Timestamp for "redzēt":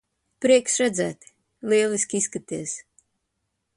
0.83-1.29